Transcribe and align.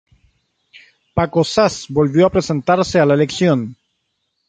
Paco 1.13 1.43
Zas 1.43 1.85
volvió 1.87 2.25
a 2.25 2.31
presentarse 2.31 2.99
a 2.99 3.05
la 3.05 3.13
elección. 3.13 3.75